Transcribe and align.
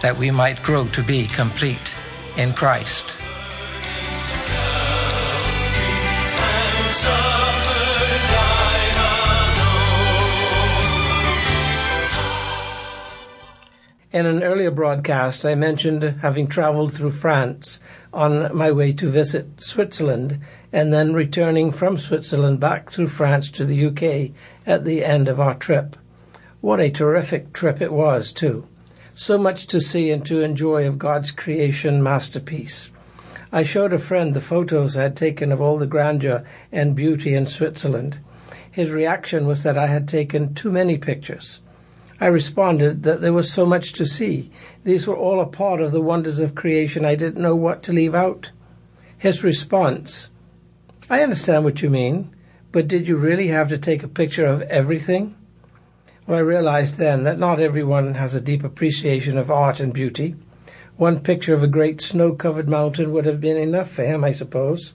that 0.00 0.16
we 0.16 0.30
might 0.30 0.62
grow 0.62 0.86
to 0.88 1.02
be 1.02 1.26
complete 1.26 1.94
in 2.36 2.52
Christ. 2.52 3.16
In 14.12 14.26
an 14.26 14.42
earlier 14.42 14.72
broadcast, 14.72 15.46
I 15.46 15.54
mentioned 15.54 16.02
having 16.02 16.48
traveled 16.48 16.92
through 16.92 17.12
France 17.12 17.78
on 18.12 18.54
my 18.56 18.72
way 18.72 18.92
to 18.94 19.08
visit 19.08 19.62
Switzerland 19.62 20.40
and 20.72 20.92
then 20.92 21.12
returning 21.14 21.70
from 21.70 21.96
Switzerland 21.96 22.58
back 22.58 22.90
through 22.90 23.06
France 23.06 23.52
to 23.52 23.64
the 23.64 23.86
UK 23.86 24.32
at 24.66 24.84
the 24.84 25.04
end 25.04 25.28
of 25.28 25.38
our 25.38 25.54
trip. 25.54 25.94
What 26.60 26.80
a 26.80 26.90
terrific 26.90 27.52
trip 27.52 27.80
it 27.80 27.92
was, 27.92 28.32
too. 28.32 28.66
So 29.22 29.36
much 29.36 29.66
to 29.66 29.82
see 29.82 30.10
and 30.10 30.24
to 30.24 30.40
enjoy 30.40 30.88
of 30.88 30.98
God's 30.98 31.30
creation 31.30 32.02
masterpiece. 32.02 32.88
I 33.52 33.64
showed 33.64 33.92
a 33.92 33.98
friend 33.98 34.32
the 34.32 34.40
photos 34.40 34.96
I 34.96 35.02
had 35.02 35.14
taken 35.14 35.52
of 35.52 35.60
all 35.60 35.76
the 35.76 35.86
grandeur 35.86 36.42
and 36.72 36.96
beauty 36.96 37.34
in 37.34 37.46
Switzerland. 37.46 38.16
His 38.70 38.92
reaction 38.92 39.46
was 39.46 39.62
that 39.62 39.76
I 39.76 39.88
had 39.88 40.08
taken 40.08 40.54
too 40.54 40.72
many 40.72 40.96
pictures. 40.96 41.60
I 42.18 42.28
responded 42.28 43.02
that 43.02 43.20
there 43.20 43.34
was 43.34 43.52
so 43.52 43.66
much 43.66 43.92
to 43.92 44.06
see. 44.06 44.50
These 44.84 45.06
were 45.06 45.18
all 45.18 45.42
a 45.42 45.46
part 45.46 45.82
of 45.82 45.92
the 45.92 46.00
wonders 46.00 46.38
of 46.38 46.54
creation. 46.54 47.04
I 47.04 47.14
didn't 47.14 47.42
know 47.42 47.54
what 47.54 47.82
to 47.82 47.92
leave 47.92 48.14
out. 48.14 48.52
His 49.18 49.44
response 49.44 50.30
I 51.10 51.22
understand 51.22 51.64
what 51.64 51.82
you 51.82 51.90
mean, 51.90 52.34
but 52.72 52.88
did 52.88 53.06
you 53.06 53.16
really 53.16 53.48
have 53.48 53.68
to 53.68 53.76
take 53.76 54.02
a 54.02 54.08
picture 54.08 54.46
of 54.46 54.62
everything? 54.62 55.36
I 56.32 56.40
realized 56.40 56.98
then 56.98 57.24
that 57.24 57.38
not 57.38 57.60
everyone 57.60 58.14
has 58.14 58.34
a 58.34 58.40
deep 58.40 58.62
appreciation 58.62 59.36
of 59.36 59.50
art 59.50 59.80
and 59.80 59.92
beauty. 59.92 60.36
One 60.96 61.20
picture 61.20 61.54
of 61.54 61.62
a 61.62 61.66
great 61.66 62.00
snow 62.00 62.34
covered 62.34 62.68
mountain 62.68 63.10
would 63.12 63.26
have 63.26 63.40
been 63.40 63.56
enough 63.56 63.90
for 63.90 64.04
him, 64.04 64.22
I 64.22 64.32
suppose. 64.32 64.92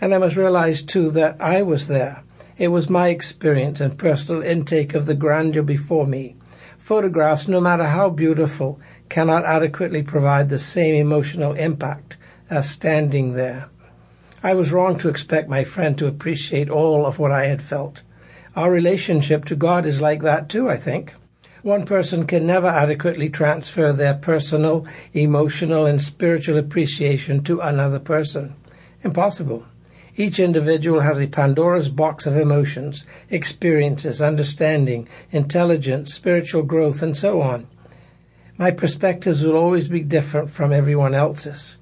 And 0.00 0.14
I 0.14 0.18
must 0.18 0.36
realize, 0.36 0.82
too, 0.82 1.10
that 1.10 1.36
I 1.38 1.60
was 1.62 1.88
there. 1.88 2.22
It 2.56 2.68
was 2.68 2.88
my 2.88 3.08
experience 3.08 3.80
and 3.80 3.98
personal 3.98 4.42
intake 4.42 4.94
of 4.94 5.06
the 5.06 5.14
grandeur 5.14 5.62
before 5.62 6.06
me. 6.06 6.36
Photographs, 6.78 7.48
no 7.48 7.60
matter 7.60 7.84
how 7.84 8.08
beautiful, 8.08 8.80
cannot 9.08 9.44
adequately 9.44 10.02
provide 10.02 10.48
the 10.48 10.58
same 10.58 10.94
emotional 10.94 11.52
impact 11.52 12.16
as 12.48 12.70
standing 12.70 13.34
there. 13.34 13.68
I 14.42 14.54
was 14.54 14.72
wrong 14.72 14.96
to 14.98 15.08
expect 15.08 15.48
my 15.48 15.64
friend 15.64 15.98
to 15.98 16.06
appreciate 16.06 16.70
all 16.70 17.04
of 17.04 17.18
what 17.18 17.32
I 17.32 17.46
had 17.46 17.60
felt. 17.60 18.02
Our 18.56 18.70
relationship 18.70 19.44
to 19.46 19.56
God 19.56 19.86
is 19.86 20.00
like 20.00 20.22
that 20.22 20.48
too, 20.48 20.68
I 20.68 20.76
think. 20.76 21.14
One 21.62 21.84
person 21.84 22.26
can 22.26 22.46
never 22.46 22.66
adequately 22.66 23.28
transfer 23.28 23.92
their 23.92 24.14
personal, 24.14 24.86
emotional, 25.12 25.86
and 25.86 26.00
spiritual 26.00 26.56
appreciation 26.56 27.44
to 27.44 27.60
another 27.60 27.98
person. 27.98 28.56
Impossible. 29.02 29.66
Each 30.16 30.40
individual 30.40 31.00
has 31.00 31.20
a 31.20 31.26
Pandora's 31.26 31.88
box 31.88 32.26
of 32.26 32.36
emotions, 32.36 33.06
experiences, 33.28 34.20
understanding, 34.20 35.06
intelligence, 35.30 36.12
spiritual 36.12 36.62
growth, 36.62 37.02
and 37.02 37.16
so 37.16 37.40
on. 37.40 37.68
My 38.58 38.70
perspectives 38.70 39.44
will 39.44 39.56
always 39.56 39.88
be 39.88 40.00
different 40.00 40.50
from 40.50 40.72
everyone 40.72 41.14
else's. 41.14 41.76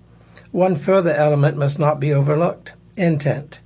One 0.53 0.77
further 0.77 1.13
element 1.13 1.57
must 1.57 1.79
not 1.79 1.99
be 1.99 2.13
overlooked 2.13 2.75
intent. 2.97 3.61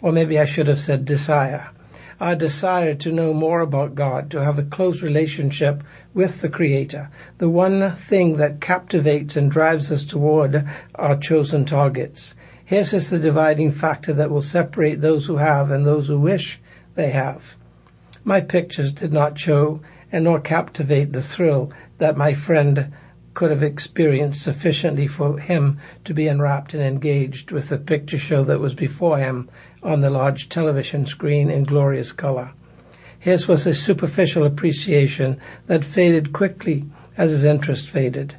Or 0.00 0.12
maybe 0.12 0.38
I 0.38 0.44
should 0.44 0.68
have 0.68 0.80
said 0.80 1.04
desire. 1.04 1.70
Our 2.20 2.34
desire 2.34 2.94
to 2.96 3.12
know 3.12 3.32
more 3.32 3.60
about 3.60 3.94
God, 3.94 4.28
to 4.30 4.42
have 4.42 4.58
a 4.58 4.64
close 4.64 5.02
relationship 5.02 5.84
with 6.14 6.40
the 6.40 6.48
Creator, 6.48 7.10
the 7.38 7.48
one 7.48 7.92
thing 7.92 8.38
that 8.38 8.60
captivates 8.60 9.36
and 9.36 9.48
drives 9.50 9.92
us 9.92 10.04
toward 10.04 10.64
our 10.96 11.16
chosen 11.16 11.64
targets. 11.64 12.34
His 12.64 12.92
is 12.92 13.10
the 13.10 13.20
dividing 13.20 13.70
factor 13.70 14.12
that 14.12 14.30
will 14.30 14.42
separate 14.42 15.00
those 15.00 15.26
who 15.26 15.36
have 15.36 15.70
and 15.70 15.86
those 15.86 16.08
who 16.08 16.18
wish 16.18 16.60
they 16.96 17.10
have. 17.10 17.56
My 18.24 18.40
pictures 18.40 18.92
did 18.92 19.12
not 19.12 19.38
show 19.38 19.80
and 20.10 20.24
nor 20.24 20.40
captivate 20.40 21.12
the 21.12 21.22
thrill 21.22 21.72
that 21.98 22.16
my 22.16 22.34
friend 22.34 22.92
could 23.34 23.50
have 23.50 23.62
experienced 23.62 24.42
sufficiently 24.42 25.06
for 25.06 25.38
him 25.38 25.78
to 26.02 26.12
be 26.12 26.26
enwrapped 26.26 26.74
and 26.74 26.82
engaged 26.82 27.52
with 27.52 27.68
the 27.68 27.78
picture 27.78 28.18
show 28.18 28.42
that 28.42 28.58
was 28.58 28.74
before 28.74 29.18
him 29.18 29.48
on 29.82 30.00
the 30.00 30.10
large 30.10 30.48
television 30.48 31.06
screen 31.06 31.50
in 31.50 31.64
glorious 31.64 32.12
color. 32.12 32.52
His 33.18 33.48
was 33.48 33.66
a 33.66 33.74
superficial 33.74 34.44
appreciation 34.44 35.40
that 35.66 35.84
faded 35.84 36.32
quickly 36.32 36.84
as 37.16 37.30
his 37.30 37.44
interest 37.44 37.88
faded. 37.88 38.36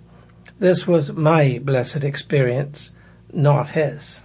This 0.60 0.88
was 0.88 1.12
my 1.12 1.60
blessed 1.64 2.04
experience 2.04 2.92
not 3.32 3.70
his. 3.70 4.22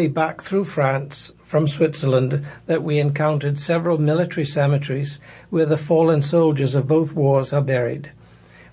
Way 0.00 0.08
back 0.08 0.40
through 0.40 0.64
France 0.64 1.30
from 1.42 1.68
Switzerland 1.68 2.42
that 2.64 2.82
we 2.82 2.98
encountered 2.98 3.58
several 3.58 3.98
military 3.98 4.46
cemeteries 4.46 5.20
where 5.50 5.66
the 5.66 5.76
fallen 5.76 6.22
soldiers 6.22 6.74
of 6.74 6.88
both 6.88 7.12
wars 7.12 7.52
are 7.52 7.60
buried. 7.60 8.10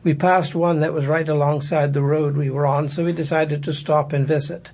We 0.05 0.13
passed 0.13 0.55
one 0.55 0.79
that 0.79 0.93
was 0.93 1.05
right 1.05 1.27
alongside 1.27 1.93
the 1.93 2.01
road 2.01 2.37
we 2.37 2.49
were 2.49 2.65
on, 2.65 2.87
so 2.87 3.03
we 3.03 3.11
decided 3.11 3.61
to 3.65 3.73
stop 3.73 4.13
and 4.13 4.25
visit. 4.25 4.71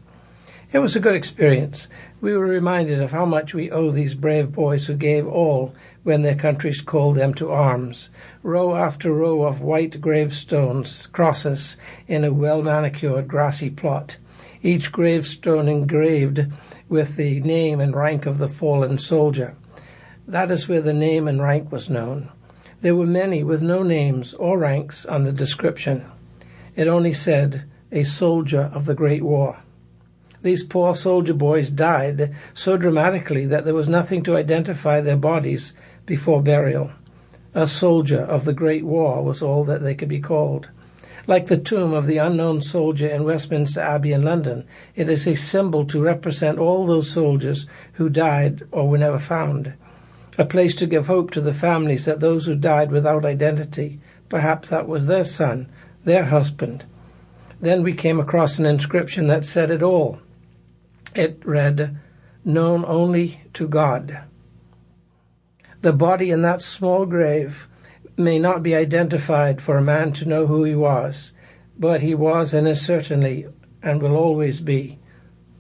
It 0.72 0.78
was 0.78 0.96
a 0.96 1.00
good 1.00 1.16
experience. 1.16 1.88
We 2.22 2.38
were 2.38 2.46
reminded 2.46 3.02
of 3.02 3.10
how 3.10 3.26
much 3.26 3.56
we 3.56 3.72
owe 3.72 3.90
these 3.90 4.14
brave 4.14 4.52
boys 4.52 4.86
who 4.86 4.94
gave 4.94 5.26
all 5.28 5.74
when 6.04 6.22
their 6.22 6.36
countries 6.36 6.82
called 6.82 7.16
them 7.16 7.34
to 7.34 7.50
arms. 7.50 8.12
Row 8.44 8.76
after 8.76 9.12
row 9.12 9.42
of 9.42 9.60
white 9.60 10.00
gravestones, 10.00 11.08
crosses, 11.08 11.78
in 12.08 12.24
a 12.24 12.32
well 12.32 12.62
manicured 12.62 13.28
grassy 13.28 13.72
plot, 13.72 14.18
each 14.64 14.92
gravestone 14.92 15.68
engraved 15.68 16.48
with 16.90 17.18
the 17.18 17.42
name 17.42 17.80
and 17.80 17.96
rank 17.96 18.26
of 18.26 18.38
the 18.38 18.48
fallen 18.48 18.98
soldier. 18.98 19.56
That 20.28 20.50
is 20.50 20.68
where 20.68 20.82
the 20.82 20.94
name 20.94 21.28
and 21.28 21.42
rank 21.42 21.72
was 21.72 21.90
known. 21.90 22.32
There 22.82 22.96
were 22.96 23.06
many 23.06 23.44
with 23.44 23.62
no 23.62 23.84
names 23.84 24.34
or 24.34 24.58
ranks 24.58 25.06
on 25.06 25.26
the 25.26 25.34
description. 25.34 26.06
It 26.76 26.88
only 26.88 27.14
said, 27.14 27.66
a 27.92 28.04
soldier 28.04 28.72
of 28.74 28.86
the 28.86 28.96
Great 28.96 29.22
War. 29.22 29.60
These 30.42 30.64
poor 30.64 30.96
soldier 30.96 31.34
boys 31.34 31.70
died 31.70 32.34
so 32.54 32.76
dramatically 32.76 33.46
that 33.46 33.66
there 33.66 33.74
was 33.74 33.88
nothing 33.88 34.24
to 34.24 34.36
identify 34.36 35.00
their 35.00 35.18
bodies 35.18 35.74
before 36.06 36.42
burial. 36.42 36.92
A 37.54 37.68
soldier 37.68 38.22
of 38.22 38.46
the 38.46 38.54
Great 38.54 38.84
War 38.84 39.24
was 39.24 39.42
all 39.42 39.64
that 39.66 39.84
they 39.84 39.96
could 39.96 40.10
be 40.10 40.20
called. 40.20 40.70
Like 41.26 41.48
the 41.48 41.58
tomb 41.58 41.94
of 41.94 42.06
the 42.06 42.18
unknown 42.18 42.62
soldier 42.62 43.08
in 43.08 43.24
Westminster 43.24 43.80
Abbey 43.80 44.12
in 44.12 44.24
London, 44.24 44.66
it 44.96 45.10
is 45.10 45.26
a 45.26 45.36
symbol 45.36 45.86
to 45.86 46.02
represent 46.02 46.60
all 46.60 46.86
those 46.86 47.10
soldiers 47.10 47.66
who 47.94 48.10
died 48.10 48.64
or 48.72 48.90
were 48.90 48.98
never 48.98 49.20
found. 49.20 49.74
A 50.38 50.46
place 50.46 50.76
to 50.76 50.88
give 50.88 51.08
hope 51.08 51.32
to 51.32 51.42
the 51.42 51.54
families 51.54 52.04
that 52.06 52.20
those 52.20 52.46
who 52.46 52.56
died 52.56 52.92
without 52.92 53.24
identity, 53.24 54.00
perhaps 54.28 54.70
that 54.70 54.88
was 54.88 55.06
their 55.06 55.24
son, 55.24 55.70
their 56.04 56.26
husband. 56.26 56.84
Then 57.62 57.84
we 57.84 57.94
came 57.94 58.20
across 58.20 58.60
an 58.60 58.66
inscription 58.66 59.28
that 59.28 59.46
said 59.46 59.72
it 59.72 59.82
all. 59.82 60.20
It 61.16 61.40
read, 61.46 61.98
Known 62.44 62.84
only 62.86 63.40
to 63.54 63.70
God. 63.70 64.24
The 65.82 65.94
body 65.94 66.32
in 66.32 66.42
that 66.42 66.62
small 66.62 67.06
grave 67.06 67.68
may 68.18 68.38
not 68.38 68.62
be 68.62 68.76
identified 68.76 69.62
for 69.62 69.78
a 69.78 69.82
man 69.82 70.14
to 70.14 70.26
know 70.26 70.46
who 70.46 70.64
he 70.64 70.76
was, 70.76 71.34
but 71.78 72.02
he 72.02 72.14
was 72.14 72.54
and 72.54 72.68
is 72.68 72.82
certainly 72.82 73.48
and 73.82 74.02
will 74.02 74.16
always 74.16 74.62
be 74.62 75.00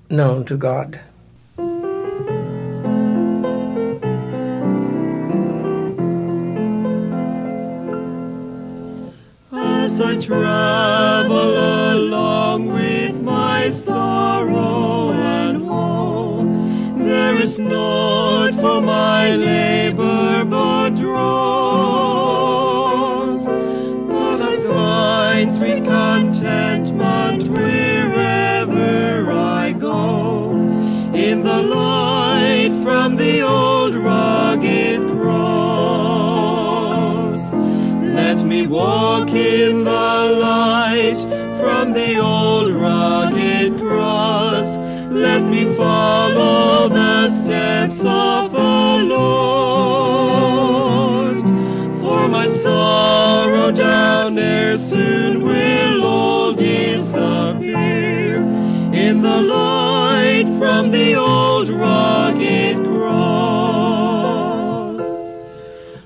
known 0.09 0.45
to 0.45 0.55
God. 0.57 0.99
As 9.51 9.99
I 9.99 10.19
travel 10.19 11.93
along 11.93 12.67
with 12.67 13.21
my 13.21 13.69
sorrow 13.69 15.11
and 15.11 15.67
woe, 15.67 16.45
there 16.97 17.35
is 17.39 17.59
naught 17.59 18.53
for 18.55 18.81
my 18.81 19.35
labor 19.35 20.45
but 20.45 20.91
dross. 20.91 21.52
Sweet 25.53 25.85
contentment 25.85 27.43
wherever 27.49 29.31
I 29.31 29.71
go, 29.73 30.51
in 31.13 31.43
the 31.43 31.61
light 31.61 32.71
from 32.81 33.17
the 33.17 33.41
old 33.41 33.93
rugged 33.95 35.01
cross. 35.11 35.43
Let 37.53 38.43
me 38.43 38.65
walk 38.65 39.29
in 39.29 39.83
the 39.83 39.91
light 40.41 41.19
from 41.61 41.93
the 41.93 42.17
old 42.17 42.73
rugged 42.73 43.77
cross. 43.79 44.75
Let 45.11 45.43
me 45.43 45.65
follow 45.75 46.89
the 46.89 47.29
steps 47.29 48.03
of 48.03 48.42
light 59.41 60.47
from 60.57 60.91
the 60.91 61.15
old 61.15 61.69
rugged 61.69 62.77
cross. 62.77 63.43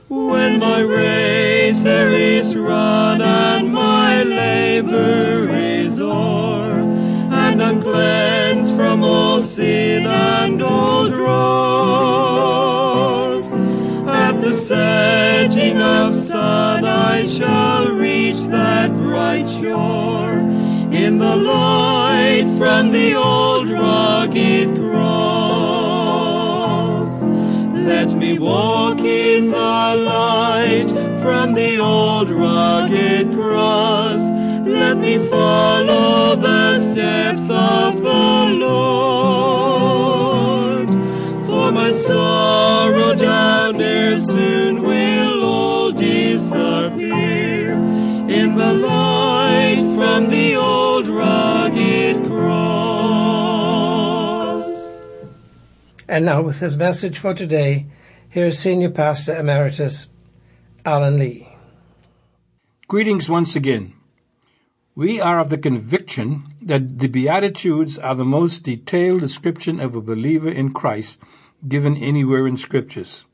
When 0.07 0.60
my 0.60 0.81
race 0.81 1.86
is 1.86 2.55
run 2.55 3.22
and 3.22 3.74
my 3.74 4.24
labor 4.24 5.50
is 5.50 6.00
o'er, 6.00 6.79
and 7.43 7.62
I'm 7.62 7.81
cleansed 7.81 8.75
from 8.75 9.03
all 9.03 9.41
sin 9.41 10.05
and 10.05 10.62
all 10.62 11.10
dross. 11.10 11.67
At 14.07 14.41
the 14.41 14.53
setting 14.53 15.77
of 15.77 16.15
sun 16.15 16.86
I 16.86 17.25
shall 17.25 17.89
reach 17.89 18.48
that 18.48 18.91
bright 18.91 19.48
shore, 19.48 20.38
in 20.91 21.17
the 21.17 21.36
light 21.36 21.96
from 22.57 22.91
the 22.91 23.13
old 23.13 23.69
rugged 23.69 24.75
cross. 24.77 25.11
Let 27.21 28.13
me 28.13 28.39
walk 28.39 28.99
in 28.99 29.51
the 29.51 29.57
light 29.57 30.89
from 31.21 31.53
the 31.53 31.77
old 31.77 32.31
rugged 32.31 33.31
cross. 33.33 34.21
Let 34.65 34.97
me 34.97 35.19
follow 35.29 36.35
the 36.35 36.79
steps 36.79 37.47
of 37.49 38.01
the 38.01 38.49
Lord. 38.65 39.77
For 41.45 41.71
my 41.71 41.91
sorrow 41.91 43.13
down 43.13 43.77
there 43.77 44.17
soon 44.17 44.81
will 44.81 45.43
all 45.43 45.91
disappear 45.91 47.73
in 47.73 48.55
the 48.55 48.73
light 48.73 49.83
from 49.95 50.29
the 50.31 50.55
old 50.55 50.76
And 56.17 56.25
now, 56.25 56.41
with 56.41 56.62
his 56.62 56.75
message 56.75 57.19
for 57.19 57.36
today, 57.36 57.86
here's 58.27 58.57
Senior 58.57 58.89
Pastor 58.89 59.38
Emeritus 59.38 60.07
Alan 60.83 61.19
Lee. 61.19 61.47
Greetings 62.88 63.29
once 63.29 63.55
again. 63.55 63.93
We 64.95 65.21
are 65.21 65.39
of 65.39 65.51
the 65.51 65.59
conviction 65.59 66.55
that 66.59 66.97
the 66.97 67.07
Beatitudes 67.07 68.00
are 68.00 68.15
the 68.15 68.25
most 68.25 68.63
detailed 68.63 69.21
description 69.21 69.79
of 69.79 69.93
a 69.93 70.01
believer 70.01 70.50
in 70.50 70.74
Christ 70.74 71.19
given 71.67 71.95
anywhere 71.95 72.47
in 72.47 72.57
Scriptures. 72.57 73.25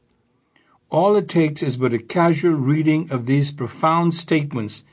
All 0.89 1.15
it 1.15 1.29
takes 1.29 1.63
is 1.63 1.77
but 1.77 1.93
a 1.93 1.99
casual 1.99 2.55
reading 2.55 3.09
of 3.09 3.27
these 3.27 3.53
profound 3.53 4.13
statements 4.13 4.83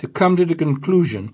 to 0.00 0.06
come 0.06 0.36
to 0.36 0.44
the 0.44 0.54
conclusion 0.54 1.32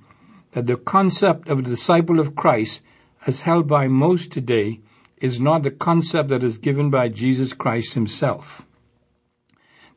that 0.52 0.68
the 0.68 0.76
concept 0.76 1.48
of 1.48 1.58
a 1.58 1.62
disciple 1.62 2.20
of 2.20 2.36
Christ, 2.36 2.82
as 3.26 3.40
held 3.40 3.66
by 3.66 3.88
most 3.88 4.30
today, 4.30 4.78
is 5.18 5.40
not 5.40 5.62
the 5.62 5.70
concept 5.70 6.28
that 6.28 6.44
is 6.44 6.58
given 6.58 6.90
by 6.90 7.08
Jesus 7.08 7.52
Christ 7.52 7.94
himself. 7.94 8.66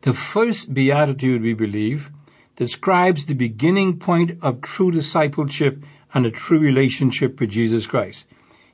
The 0.01 0.13
first 0.13 0.73
beatitude, 0.73 1.41
we 1.41 1.53
believe, 1.53 2.11
describes 2.55 3.25
the 3.25 3.33
beginning 3.33 3.99
point 3.99 4.37
of 4.41 4.61
true 4.61 4.91
discipleship 4.91 5.83
and 6.13 6.25
a 6.25 6.31
true 6.31 6.59
relationship 6.59 7.39
with 7.39 7.49
Jesus 7.49 7.87
Christ. 7.87 8.25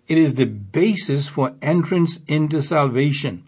It 0.07 0.17
is 0.17 0.35
the 0.35 0.45
basis 0.45 1.27
for 1.27 1.55
entrance 1.62 2.19
into 2.27 2.62
salvation. 2.62 3.43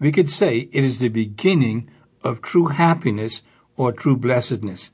We 0.00 0.12
could 0.12 0.28
say 0.28 0.68
it 0.72 0.84
is 0.84 0.98
the 0.98 1.08
beginning 1.08 1.88
of 2.22 2.42
true 2.42 2.66
happiness 2.66 3.42
or 3.76 3.92
true 3.92 4.16
blessedness. 4.16 4.92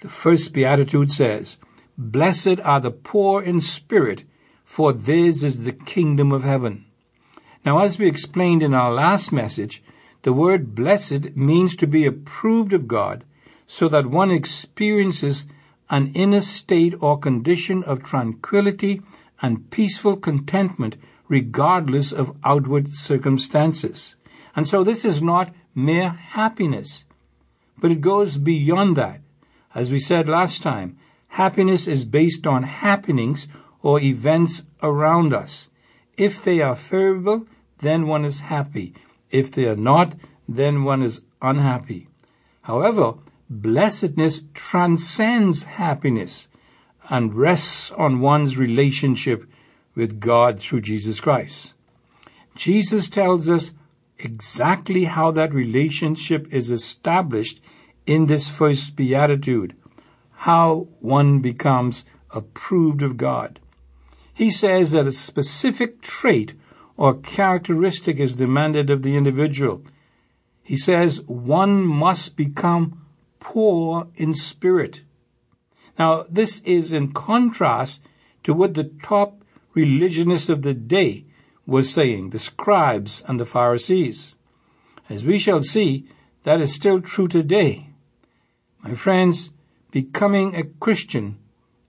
The 0.00 0.08
first 0.08 0.52
beatitude 0.52 1.10
says, 1.10 1.58
Blessed 1.98 2.60
are 2.64 2.80
the 2.80 2.90
poor 2.90 3.42
in 3.42 3.60
spirit, 3.60 4.24
for 4.66 4.92
theirs 4.92 5.42
is 5.42 5.62
the 5.62 5.72
kingdom 5.72 6.32
of 6.32 6.42
heaven. 6.42 6.84
Now, 7.64 7.78
as 7.78 7.98
we 7.98 8.06
explained 8.06 8.62
in 8.62 8.74
our 8.74 8.92
last 8.92 9.32
message, 9.32 9.82
the 10.22 10.32
word 10.32 10.74
blessed 10.74 11.36
means 11.36 11.76
to 11.76 11.86
be 11.86 12.04
approved 12.04 12.72
of 12.72 12.88
God 12.88 13.24
so 13.66 13.88
that 13.88 14.06
one 14.06 14.32
experiences 14.32 15.46
an 15.88 16.12
inner 16.14 16.40
state 16.40 16.94
or 17.00 17.16
condition 17.16 17.84
of 17.84 18.02
tranquility 18.02 19.00
and 19.40 19.70
peaceful 19.70 20.16
contentment 20.16 20.96
regardless 21.28 22.12
of 22.12 22.36
outward 22.44 22.92
circumstances. 22.92 24.16
And 24.56 24.66
so 24.66 24.82
this 24.82 25.04
is 25.04 25.22
not 25.22 25.54
mere 25.74 26.08
happiness, 26.08 27.06
but 27.78 27.92
it 27.92 28.00
goes 28.00 28.36
beyond 28.36 28.96
that. 28.96 29.20
As 29.74 29.90
we 29.90 30.00
said 30.00 30.28
last 30.28 30.62
time, 30.62 30.98
happiness 31.28 31.86
is 31.86 32.04
based 32.04 32.46
on 32.46 32.64
happenings 32.64 33.46
or 33.86 34.00
events 34.00 34.64
around 34.82 35.32
us. 35.32 35.68
If 36.18 36.42
they 36.42 36.60
are 36.60 36.74
favorable, 36.74 37.46
then 37.78 38.08
one 38.08 38.24
is 38.24 38.40
happy. 38.40 38.92
If 39.30 39.52
they 39.52 39.68
are 39.68 39.76
not, 39.76 40.16
then 40.48 40.82
one 40.82 41.02
is 41.02 41.20
unhappy. 41.40 42.08
However, 42.62 43.14
blessedness 43.48 44.42
transcends 44.54 45.62
happiness 45.62 46.48
and 47.08 47.32
rests 47.32 47.92
on 47.92 48.18
one's 48.18 48.58
relationship 48.58 49.48
with 49.94 50.18
God 50.18 50.58
through 50.58 50.80
Jesus 50.80 51.20
Christ. 51.20 51.74
Jesus 52.56 53.08
tells 53.08 53.48
us 53.48 53.72
exactly 54.18 55.04
how 55.04 55.30
that 55.30 55.54
relationship 55.54 56.52
is 56.52 56.72
established 56.72 57.60
in 58.04 58.26
this 58.26 58.50
first 58.50 58.96
beatitude, 58.96 59.76
how 60.48 60.88
one 60.98 61.38
becomes 61.38 62.04
approved 62.32 63.02
of 63.02 63.16
God. 63.16 63.60
He 64.36 64.50
says 64.50 64.90
that 64.90 65.06
a 65.06 65.12
specific 65.12 66.02
trait 66.02 66.52
or 66.98 67.14
characteristic 67.14 68.20
is 68.20 68.36
demanded 68.36 68.90
of 68.90 69.00
the 69.00 69.16
individual. 69.16 69.82
He 70.62 70.76
says 70.76 71.22
one 71.22 71.82
must 71.86 72.36
become 72.36 73.00
poor 73.40 74.08
in 74.14 74.34
spirit. 74.34 75.00
Now, 75.98 76.26
this 76.28 76.60
is 76.60 76.92
in 76.92 77.14
contrast 77.14 78.02
to 78.42 78.52
what 78.52 78.74
the 78.74 78.92
top 79.02 79.42
religionists 79.72 80.50
of 80.50 80.60
the 80.60 80.74
day 80.74 81.24
were 81.66 81.82
saying, 81.82 82.28
the 82.30 82.38
scribes 82.38 83.24
and 83.26 83.40
the 83.40 83.46
Pharisees. 83.46 84.36
As 85.08 85.24
we 85.24 85.38
shall 85.38 85.62
see, 85.62 86.04
that 86.42 86.60
is 86.60 86.74
still 86.74 87.00
true 87.00 87.26
today. 87.26 87.88
My 88.82 88.92
friends, 88.92 89.52
becoming 89.90 90.54
a 90.54 90.64
Christian 90.64 91.38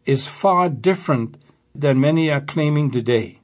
is 0.05 0.25
far 0.25 0.69
different 0.69 1.37
than 1.79 2.00
many 2.00 2.31
are 2.31 2.41
claiming 2.41 2.91
today. 2.91 3.39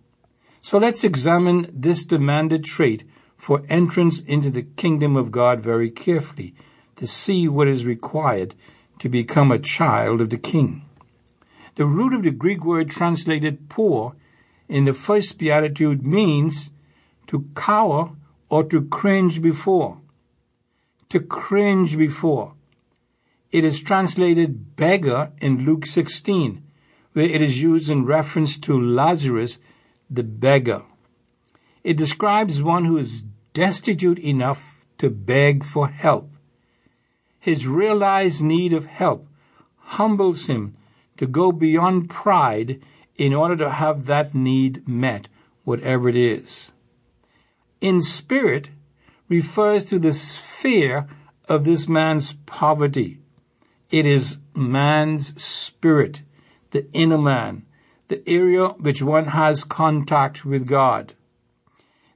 So 0.62 0.78
let's 0.78 1.04
examine 1.04 1.70
this 1.74 2.04
demanded 2.06 2.64
trait 2.64 3.04
for 3.38 3.64
entrance 3.70 4.22
into 4.22 4.50
the 4.50 4.64
kingdom 4.64 5.16
of 5.16 5.32
God 5.32 5.60
very 5.60 5.92
carefully 5.92 6.56
to 6.96 7.06
see 7.06 7.48
what 7.48 7.68
is 7.68 7.86
required 7.86 8.56
to 9.00 9.10
become 9.10 9.52
a 9.52 9.60
child 9.60 10.22
of 10.22 10.30
the 10.30 10.38
king. 10.38 10.86
The 11.76 11.86
root 11.86 12.14
of 12.14 12.24
the 12.24 12.32
Greek 12.32 12.64
word 12.64 12.90
translated 12.90 13.70
poor 13.70 14.16
in 14.70 14.86
the 14.86 14.94
first 14.94 15.38
beatitude 15.38 16.06
means 16.06 16.72
to 17.28 17.50
cower 17.56 18.12
or 18.50 18.64
to 18.66 18.84
cringe 18.88 19.42
before. 19.42 20.00
To 21.10 21.20
cringe 21.20 21.98
before. 21.98 22.54
It 23.52 23.66
is 23.66 23.82
translated 23.82 24.76
beggar 24.76 25.32
in 25.42 25.66
Luke 25.66 25.86
16, 25.86 26.64
where 27.14 27.26
it 27.26 27.42
is 27.42 27.62
used 27.62 27.90
in 27.90 28.06
reference 28.06 28.58
to 28.60 28.80
Lazarus, 28.80 29.60
the 30.10 30.24
beggar. 30.24 30.84
It 31.84 31.98
describes 31.98 32.62
one 32.62 32.86
who 32.86 32.98
is 32.98 33.24
destitute 33.54 34.20
enough 34.20 34.84
to 34.98 35.10
beg 35.10 35.64
for 35.64 35.88
help. 35.88 36.30
His 37.40 37.68
realized 37.68 38.44
need 38.44 38.74
of 38.74 38.86
help 38.86 39.28
humbles 39.78 40.46
him 40.48 40.76
to 41.18 41.28
go 41.28 41.52
beyond 41.52 42.10
pride 42.10 42.82
in 43.16 43.34
order 43.34 43.56
to 43.58 43.70
have 43.70 44.06
that 44.06 44.34
need 44.34 44.88
met, 44.88 45.28
whatever 45.64 46.10
it 46.10 46.16
is. 46.16 46.72
In 47.82 48.02
spirit 48.02 48.70
refers 49.28 49.84
to 49.86 50.00
the 50.00 50.14
sphere 50.14 51.08
of 51.50 51.66
this 51.66 51.88
man's 51.88 52.34
poverty. 52.46 53.20
It 53.92 54.06
is 54.06 54.40
man's 54.56 55.42
spirit, 55.42 56.24
the 56.74 56.92
inner 56.92 57.18
man, 57.18 57.66
the 58.10 58.28
area 58.28 58.70
which 58.70 59.02
one 59.02 59.28
has 59.28 59.64
contact 59.64 60.44
with 60.44 60.68
God. 60.68 61.14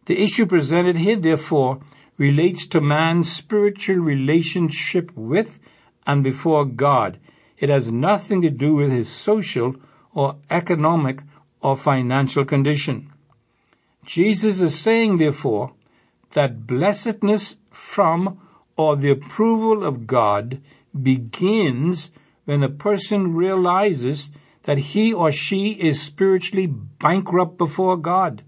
The 0.06 0.22
issue 0.22 0.46
presented 0.46 0.98
here, 0.98 1.16
therefore, 1.16 1.80
relates 2.18 2.66
to 2.68 2.82
man's 2.82 3.32
spiritual 3.32 3.98
relationship 3.98 5.12
with 5.16 5.60
and 6.06 6.24
before 6.24 6.66
God. 6.66 7.20
It 7.60 7.70
has 7.70 7.92
nothing 7.92 8.42
to 8.42 8.50
do 8.50 8.74
with 8.74 8.92
his 8.92 9.10
social 9.10 9.76
or 10.14 10.38
economic 10.50 11.22
or 11.62 11.78
financial 11.78 12.44
condition. 12.44 13.14
Jesus 14.06 14.60
is 14.62 14.80
saying, 14.80 15.18
therefore, 15.18 15.74
that 16.32 16.66
blessedness 16.66 17.58
from 17.70 18.40
or 18.76 18.96
the 18.96 19.12
approval 19.12 19.86
of 19.86 20.08
God 20.08 20.62
begins 21.00 22.12
when 22.46 22.64
a 22.64 22.70
person 22.70 23.36
realizes 23.36 24.32
that 24.68 24.78
he 24.78 25.14
or 25.14 25.32
she 25.32 25.70
is 25.70 26.02
spiritually 26.02 26.68
bankrupt 26.68 27.58
before 27.58 27.96
God 27.96 28.44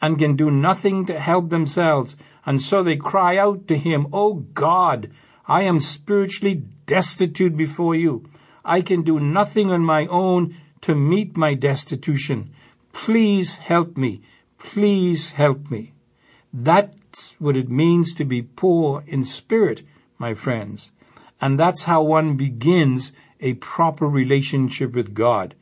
and 0.00 0.16
can 0.16 0.36
do 0.36 0.48
nothing 0.48 1.04
to 1.06 1.18
help 1.18 1.50
themselves, 1.50 2.16
and 2.46 2.62
so 2.62 2.84
they 2.84 2.94
cry 2.94 3.36
out 3.36 3.66
to 3.66 3.76
Him, 3.76 4.06
Oh 4.12 4.34
God, 4.54 5.10
I 5.48 5.62
am 5.62 5.80
spiritually 5.80 6.62
destitute 6.86 7.56
before 7.56 7.96
you. 7.96 8.30
I 8.64 8.80
can 8.80 9.02
do 9.02 9.18
nothing 9.18 9.72
on 9.72 9.82
my 9.82 10.06
own 10.06 10.54
to 10.82 10.94
meet 10.94 11.36
my 11.36 11.54
destitution. 11.54 12.50
Please 12.92 13.56
help 13.56 13.96
me. 13.96 14.22
Please 14.58 15.32
help 15.32 15.68
me. 15.68 15.94
That's 16.52 17.34
what 17.40 17.56
it 17.56 17.68
means 17.68 18.14
to 18.14 18.24
be 18.24 18.42
poor 18.42 19.02
in 19.08 19.24
spirit, 19.24 19.82
my 20.16 20.32
friends. 20.32 20.92
And 21.40 21.58
that's 21.58 21.84
how 21.84 22.04
one 22.04 22.36
begins 22.36 23.12
a 23.40 23.54
proper 23.54 24.06
relationship 24.06 24.94
with 24.94 25.14
God, 25.14 25.54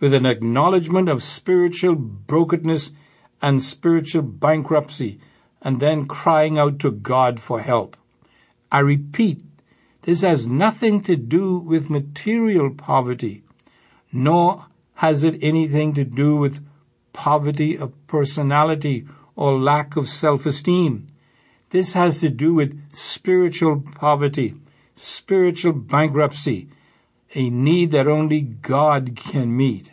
with 0.00 0.12
an 0.12 0.26
acknowledgement 0.26 1.08
of 1.08 1.22
spiritual 1.22 1.94
brokenness 1.94 2.92
and 3.40 3.62
spiritual 3.62 4.22
bankruptcy, 4.22 5.18
and 5.62 5.80
then 5.80 6.06
crying 6.06 6.58
out 6.58 6.78
to 6.80 6.90
God 6.90 7.40
for 7.40 7.60
help. 7.60 7.96
I 8.70 8.80
repeat, 8.80 9.42
this 10.02 10.20
has 10.20 10.48
nothing 10.48 11.00
to 11.02 11.16
do 11.16 11.58
with 11.58 11.90
material 11.90 12.70
poverty 12.70 13.42
nor 14.16 14.66
has 14.94 15.22
it 15.24 15.38
anything 15.42 15.92
to 15.94 16.04
do 16.04 16.36
with 16.36 16.64
poverty 17.12 17.76
of 17.76 17.92
personality 18.06 19.06
or 19.34 19.58
lack 19.58 19.96
of 19.96 20.08
self-esteem. 20.08 21.06
This 21.70 21.92
has 21.92 22.20
to 22.20 22.30
do 22.30 22.54
with 22.54 22.80
spiritual 22.94 23.82
poverty, 23.94 24.54
spiritual 24.94 25.72
bankruptcy, 25.72 26.68
a 27.36 27.50
need 27.50 27.90
that 27.90 28.08
only 28.08 28.40
God 28.40 29.14
can 29.14 29.54
meet. 29.54 29.92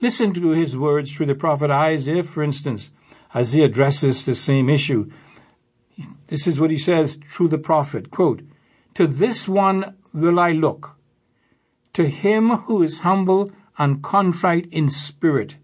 Listen 0.00 0.32
to 0.34 0.50
his 0.50 0.76
words 0.76 1.10
through 1.10 1.26
the 1.26 1.34
prophet 1.34 1.70
Isaiah, 1.70 2.22
for 2.22 2.44
instance, 2.44 2.92
he 3.34 3.64
addresses 3.64 4.24
the 4.24 4.36
same 4.36 4.70
issue. 4.70 5.10
This 6.28 6.46
is 6.46 6.60
what 6.60 6.70
he 6.70 6.78
says 6.78 7.18
through 7.26 7.48
the 7.48 7.58
prophet, 7.58 8.12
quote, 8.12 8.42
To 8.94 9.08
this 9.08 9.48
one 9.48 9.96
will 10.12 10.38
I 10.38 10.52
look, 10.52 10.96
to 11.94 12.06
him 12.06 12.50
who 12.50 12.84
is 12.84 13.00
humble 13.00 13.50
and 13.76 14.02
contrite 14.02 14.68
in 14.70 14.88
spirit, 14.88 15.56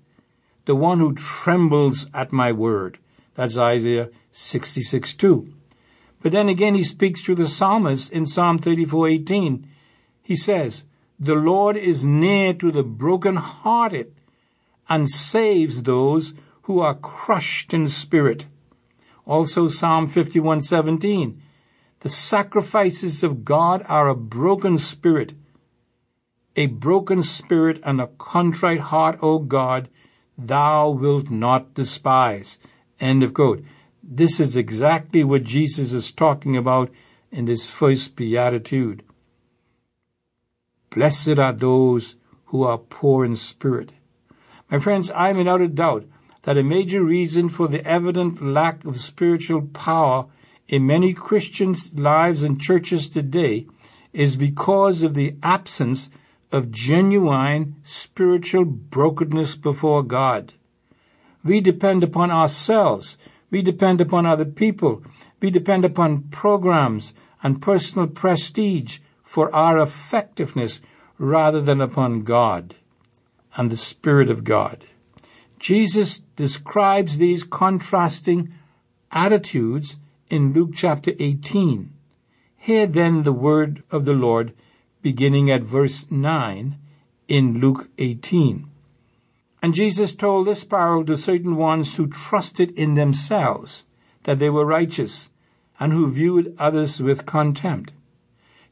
the 0.65 0.75
one 0.75 0.99
who 0.99 1.15
trembles 1.15 2.09
at 2.13 2.33
my 2.33 2.51
word. 2.51 2.99
That's 3.37 3.57
Isaiah 3.57 4.11
66 4.33 5.15
2. 5.15 5.53
But 6.21 6.33
then 6.33 6.49
again, 6.49 6.75
he 6.75 6.83
speaks 6.83 7.23
through 7.23 7.37
the 7.37 7.49
psalmist 7.49 8.13
in 8.13 8.27
Psalm 8.27 8.59
34:18. 8.59 9.67
He 10.31 10.37
says, 10.37 10.85
The 11.19 11.35
Lord 11.35 11.77
is 11.77 12.07
near 12.07 12.55
to 12.55 12.71
the 12.71 12.85
broken-hearted 12.85 14.15
and 14.89 15.11
saves 15.11 15.83
those 15.83 16.35
who 16.63 16.79
are 16.79 16.95
crushed 16.95 17.75
in 17.75 17.89
spirit. 17.89 18.47
Also 19.27 19.67
Psalm 19.67 20.07
51:17. 20.07 21.41
The 21.99 22.09
sacrifices 22.09 23.25
of 23.25 23.45
God 23.45 23.85
are 23.89 24.07
a 24.07 24.15
broken 24.15 24.79
spirit, 24.79 25.35
a 26.55 26.67
broken 26.67 27.25
spirit 27.25 27.81
and 27.83 28.01
a 28.01 28.07
contrite 28.07 28.87
heart, 28.93 29.19
O 29.21 29.41
God, 29.41 29.89
thou 30.39 30.91
wilt 30.91 31.29
not 31.29 31.75
despise. 31.75 32.57
End 33.01 33.25
of 33.25 33.35
quote. 33.35 33.65
This 34.01 34.39
is 34.39 34.57
exactly 34.57 35.25
what 35.25 35.43
Jesus 35.43 35.93
is 35.93 36.13
talking 36.13 36.57
about 36.57 36.89
in 37.33 37.47
this 37.47 37.69
first 37.69 38.15
beatitude. 38.15 39.03
Blessed 40.91 41.39
are 41.39 41.53
those 41.53 42.17
who 42.47 42.65
are 42.65 42.79
poor 42.79 43.25
in 43.25 43.37
spirit. 43.37 43.93
My 44.71 44.81
friends, 44.81 45.11
I 45.13 45.31
am 45.31 45.37
without 45.37 45.61
a 45.61 45.69
doubt 45.69 46.05
that 46.43 46.59
a 46.59 46.65
major 46.65 47.05
reason 47.05 47.49
for 47.49 47.69
the 47.69 47.87
evident 47.87 48.43
lack 48.43 48.85
of 48.85 48.99
spiritual 48.99 49.63
power 49.63 50.27
in 50.67 50.87
many 50.87 51.13
Christians' 51.15 51.95
lives 51.95 52.43
and 52.43 52.61
churches 52.61 53.09
today 53.09 53.67
is 54.13 54.35
because 54.35 55.05
of 55.05 55.15
the 55.15 55.37
absence 55.43 56.11
of 56.51 56.73
genuine 56.73 57.77
spiritual 57.83 58.65
brokenness 58.65 59.55
before 59.55 60.03
God. 60.03 60.55
We 61.45 61.61
depend 61.61 62.03
upon 62.03 62.33
ourselves. 62.33 63.17
We 63.51 63.63
depend 63.63 64.01
upon 64.01 64.27
other 64.27 64.45
people. 64.45 65.05
We 65.41 65.51
depend 65.51 65.85
upon 65.85 66.25
programs 66.31 67.15
and 67.43 67.63
personal 67.63 68.09
prestige 68.09 68.99
for 69.31 69.55
our 69.55 69.79
effectiveness 69.79 70.81
rather 71.17 71.61
than 71.61 71.81
upon 71.81 72.23
God 72.23 72.75
and 73.55 73.71
the 73.71 73.77
Spirit 73.77 74.29
of 74.29 74.43
God. 74.43 74.85
Jesus 75.61 76.19
describes 76.35 77.19
these 77.19 77.45
contrasting 77.45 78.53
attitudes 79.13 79.99
in 80.31 80.53
Luke 80.53 80.71
chapter 80.75 81.13
18. 81.21 81.93
Hear 82.57 82.89
then 82.89 83.23
the 83.23 83.33
word 83.33 83.85
of 83.89 84.05
the 84.05 84.15
Lord 84.15 84.53
beginning 85.01 85.49
at 85.49 85.63
verse 85.63 86.11
9 86.11 86.77
in 87.29 87.61
Luke 87.61 87.89
18. 87.99 88.69
And 89.63 89.75
Jesus 89.75 90.13
told 90.13 90.49
this 90.49 90.65
parable 90.65 91.05
to 91.05 91.17
certain 91.17 91.55
ones 91.55 91.95
who 91.95 92.09
trusted 92.09 92.73
in 92.73 92.95
themselves 92.95 93.85
that 94.25 94.41
they 94.41 94.51
were 94.51 94.67
righteous 94.67 95.31
and 95.79 95.93
who 95.93 96.11
viewed 96.11 96.53
others 96.59 97.01
with 97.01 97.27
contempt. 97.27 97.93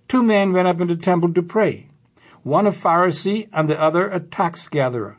Two 0.09 0.23
men 0.23 0.53
went 0.53 0.67
up 0.67 0.81
into 0.81 0.95
the 0.95 1.03
temple 1.03 1.33
to 1.35 1.43
pray, 1.43 1.89
one 2.43 2.67
a 2.67 2.73
Pharisee 2.73 3.49
and 3.53 3.69
the 3.69 3.81
other 3.81 4.09
a 4.09 4.19
tax 4.19 4.69
gatherer. 4.69 5.19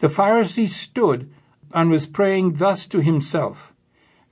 The 0.00 0.08
Pharisee 0.08 0.68
stood 0.68 1.30
and 1.72 1.90
was 1.90 2.06
praying 2.06 2.54
thus 2.54 2.86
to 2.86 3.00
himself 3.00 3.72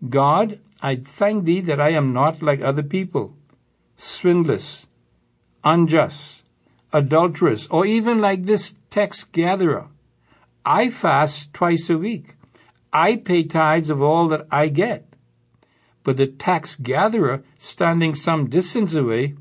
God, 0.08 0.58
I 0.82 0.96
thank 0.96 1.44
thee 1.44 1.60
that 1.60 1.80
I 1.80 1.90
am 1.90 2.12
not 2.12 2.42
like 2.42 2.62
other 2.62 2.82
people, 2.82 3.34
swindless, 3.96 4.86
unjust, 5.62 6.42
adulterous, 6.92 7.66
or 7.66 7.84
even 7.84 8.18
like 8.18 8.44
this 8.44 8.74
tax 8.88 9.24
gatherer. 9.24 9.88
I 10.64 10.90
fast 10.90 11.52
twice 11.52 11.90
a 11.90 11.98
week. 11.98 12.34
I 12.92 13.16
pay 13.16 13.44
tithes 13.44 13.90
of 13.90 14.02
all 14.02 14.28
that 14.28 14.46
I 14.50 14.68
get. 14.68 15.06
But 16.02 16.16
the 16.16 16.26
tax 16.26 16.76
gatherer, 16.76 17.42
standing 17.58 18.14
some 18.14 18.48
distance 18.48 18.94
away, 18.94 19.34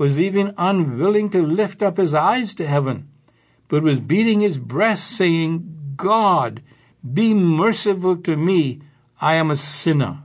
was 0.00 0.18
even 0.18 0.54
unwilling 0.56 1.28
to 1.28 1.42
lift 1.42 1.82
up 1.82 1.98
his 1.98 2.14
eyes 2.14 2.54
to 2.54 2.66
heaven, 2.66 3.06
but 3.68 3.82
was 3.82 4.00
beating 4.00 4.40
his 4.40 4.56
breast, 4.56 5.06
saying, 5.06 5.92
God, 5.96 6.62
be 7.12 7.34
merciful 7.34 8.16
to 8.16 8.34
me, 8.34 8.80
I 9.20 9.34
am 9.34 9.50
a 9.50 9.56
sinner. 9.56 10.22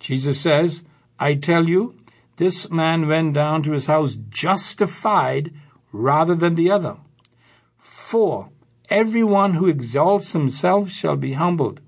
Jesus 0.00 0.38
says, 0.38 0.84
I 1.18 1.34
tell 1.34 1.66
you, 1.66 1.96
this 2.36 2.70
man 2.70 3.08
went 3.08 3.32
down 3.32 3.62
to 3.62 3.72
his 3.72 3.86
house 3.86 4.18
justified 4.28 5.50
rather 5.92 6.34
than 6.34 6.54
the 6.54 6.70
other. 6.70 6.98
For 7.78 8.50
everyone 8.90 9.54
who 9.54 9.66
exalts 9.66 10.34
himself 10.34 10.90
shall 10.90 11.16
be 11.16 11.32
humbled, 11.32 11.80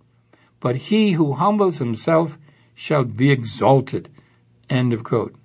but 0.60 0.76
he 0.88 1.12
who 1.12 1.34
humbles 1.34 1.76
himself 1.76 2.38
shall 2.72 3.04
be 3.04 3.30
exalted. 3.30 4.08
End 4.70 4.94
of 4.94 5.04
quote. 5.04 5.36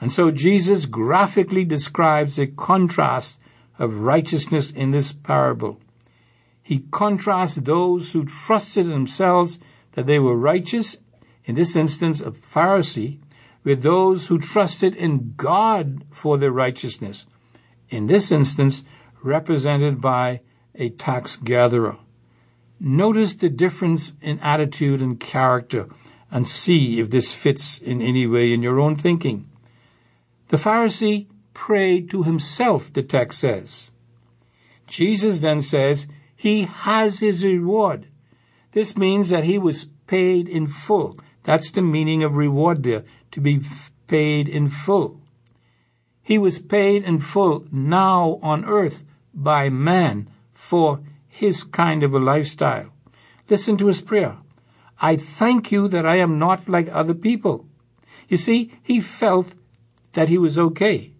And 0.00 0.10
so 0.10 0.30
Jesus 0.30 0.86
graphically 0.86 1.64
describes 1.64 2.38
a 2.38 2.46
contrast 2.46 3.38
of 3.78 4.00
righteousness 4.00 4.70
in 4.70 4.90
this 4.90 5.12
parable. 5.12 5.78
He 6.62 6.84
contrasts 6.90 7.56
those 7.56 8.12
who 8.12 8.24
trusted 8.24 8.86
themselves 8.86 9.58
that 9.92 10.06
they 10.06 10.18
were 10.18 10.36
righteous, 10.36 10.98
in 11.44 11.54
this 11.54 11.76
instance 11.76 12.20
a 12.20 12.30
Pharisee, 12.30 13.18
with 13.64 13.82
those 13.82 14.28
who 14.28 14.38
trusted 14.38 14.96
in 14.96 15.34
God 15.36 16.04
for 16.10 16.38
their 16.38 16.52
righteousness, 16.52 17.26
in 17.88 18.06
this 18.06 18.30
instance 18.30 18.84
represented 19.22 20.00
by 20.00 20.40
a 20.74 20.90
tax 20.90 21.36
gatherer. 21.36 21.98
Notice 22.78 23.34
the 23.34 23.50
difference 23.50 24.14
in 24.22 24.38
attitude 24.40 25.02
and 25.02 25.20
character 25.20 25.88
and 26.30 26.46
see 26.46 27.00
if 27.00 27.10
this 27.10 27.34
fits 27.34 27.78
in 27.78 28.00
any 28.00 28.26
way 28.26 28.52
in 28.52 28.62
your 28.62 28.80
own 28.80 28.96
thinking. 28.96 29.49
The 30.50 30.56
Pharisee 30.56 31.28
prayed 31.54 32.10
to 32.10 32.24
himself, 32.24 32.92
the 32.92 33.04
text 33.04 33.38
says. 33.38 33.92
Jesus 34.88 35.38
then 35.38 35.62
says 35.62 36.08
he 36.34 36.64
has 36.64 37.20
his 37.20 37.44
reward. 37.44 38.08
This 38.72 38.96
means 38.96 39.30
that 39.30 39.44
he 39.44 39.58
was 39.58 39.90
paid 40.08 40.48
in 40.48 40.66
full. 40.66 41.16
That's 41.44 41.70
the 41.70 41.82
meaning 41.82 42.24
of 42.24 42.36
reward 42.36 42.82
there, 42.82 43.04
to 43.30 43.40
be 43.40 43.62
paid 44.08 44.48
in 44.48 44.68
full. 44.68 45.20
He 46.20 46.36
was 46.36 46.58
paid 46.58 47.04
in 47.04 47.20
full 47.20 47.66
now 47.70 48.40
on 48.42 48.64
earth 48.64 49.04
by 49.32 49.68
man 49.68 50.28
for 50.52 51.00
his 51.28 51.62
kind 51.62 52.02
of 52.02 52.12
a 52.12 52.18
lifestyle. 52.18 52.92
Listen 53.48 53.76
to 53.76 53.86
his 53.86 54.00
prayer. 54.00 54.36
I 55.00 55.14
thank 55.14 55.70
you 55.70 55.86
that 55.86 56.04
I 56.04 56.16
am 56.16 56.40
not 56.40 56.68
like 56.68 56.88
other 56.90 57.14
people. 57.14 57.66
You 58.28 58.36
see, 58.36 58.72
he 58.82 59.00
felt 59.00 59.54
that 60.12 60.28
he 60.28 60.38
was 60.38 60.58
okay. 60.58 61.12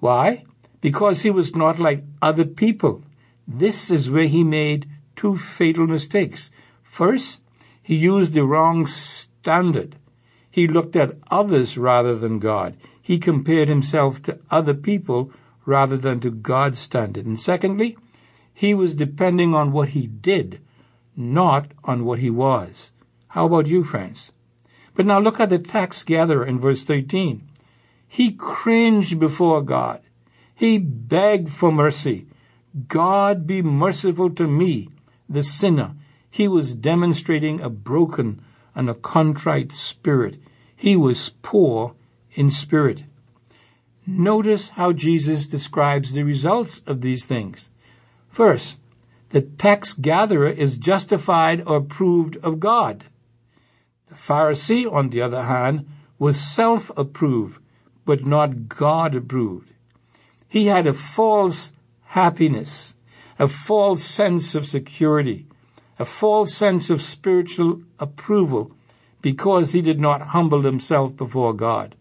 Why? 0.00 0.44
Because 0.80 1.22
he 1.22 1.30
was 1.30 1.56
not 1.56 1.78
like 1.78 2.04
other 2.22 2.44
people. 2.44 3.02
This 3.46 3.90
is 3.90 4.10
where 4.10 4.26
he 4.26 4.44
made 4.44 4.88
two 5.16 5.36
fatal 5.36 5.86
mistakes. 5.86 6.50
First, 6.82 7.40
he 7.82 7.96
used 7.96 8.34
the 8.34 8.44
wrong 8.44 8.86
standard. 8.86 9.96
He 10.50 10.68
looked 10.68 10.94
at 10.94 11.18
others 11.30 11.78
rather 11.78 12.16
than 12.16 12.38
God. 12.38 12.76
He 13.00 13.18
compared 13.18 13.68
himself 13.68 14.22
to 14.22 14.38
other 14.50 14.74
people 14.74 15.32
rather 15.64 15.96
than 15.96 16.20
to 16.20 16.30
God's 16.30 16.78
standard. 16.78 17.26
And 17.26 17.40
secondly, 17.40 17.96
he 18.52 18.74
was 18.74 18.94
depending 18.94 19.54
on 19.54 19.72
what 19.72 19.90
he 19.90 20.06
did, 20.06 20.60
not 21.16 21.72
on 21.84 22.04
what 22.04 22.18
he 22.18 22.30
was. 22.30 22.92
How 23.28 23.46
about 23.46 23.66
you, 23.66 23.84
friends? 23.84 24.32
But 24.94 25.06
now 25.06 25.20
look 25.20 25.38
at 25.40 25.48
the 25.48 25.58
tax 25.58 26.02
gatherer 26.02 26.44
in 26.44 26.58
verse 26.58 26.84
13. 26.84 27.48
He 28.08 28.32
cringed 28.32 29.20
before 29.20 29.62
God. 29.62 30.00
He 30.54 30.78
begged 30.78 31.50
for 31.50 31.70
mercy. 31.70 32.26
God 32.88 33.46
be 33.46 33.62
merciful 33.62 34.30
to 34.30 34.46
me, 34.48 34.88
the 35.28 35.42
sinner. 35.42 35.94
He 36.30 36.48
was 36.48 36.74
demonstrating 36.74 37.60
a 37.60 37.70
broken 37.70 38.40
and 38.74 38.88
a 38.88 38.94
contrite 38.94 39.72
spirit. 39.72 40.38
He 40.74 40.96
was 40.96 41.30
poor 41.42 41.94
in 42.32 42.50
spirit. 42.50 43.04
Notice 44.06 44.70
how 44.70 44.92
Jesus 44.92 45.46
describes 45.46 46.12
the 46.12 46.22
results 46.22 46.80
of 46.86 47.00
these 47.00 47.26
things. 47.26 47.70
First, 48.28 48.78
the 49.30 49.42
tax 49.42 49.92
gatherer 49.92 50.48
is 50.48 50.78
justified 50.78 51.62
or 51.66 51.76
approved 51.76 52.36
of 52.38 52.60
God. 52.60 53.04
The 54.08 54.14
Pharisee, 54.14 54.90
on 54.90 55.10
the 55.10 55.20
other 55.20 55.42
hand, 55.42 55.86
was 56.18 56.40
self 56.40 56.90
approved, 56.96 57.60
but 58.08 58.24
not 58.24 58.70
God 58.70 59.14
approved. 59.14 59.74
He 60.48 60.64
had 60.64 60.86
a 60.86 60.94
false 60.94 61.72
happiness, 62.16 62.94
a 63.38 63.46
false 63.46 64.02
sense 64.02 64.54
of 64.54 64.66
security, 64.66 65.46
a 65.98 66.06
false 66.06 66.54
sense 66.54 66.88
of 66.88 67.02
spiritual 67.02 67.82
approval 67.98 68.72
because 69.20 69.72
he 69.72 69.82
did 69.82 70.00
not 70.00 70.28
humble 70.28 70.62
himself 70.62 71.14
before 71.18 71.52
God. 71.52 71.96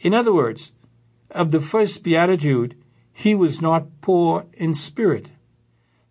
In 0.00 0.14
other 0.14 0.32
words, 0.32 0.72
of 1.30 1.52
the 1.52 1.60
first 1.60 2.02
beatitude, 2.02 2.74
he 3.12 3.36
was 3.36 3.62
not 3.62 4.00
poor 4.00 4.46
in 4.54 4.74
spirit. 4.74 5.30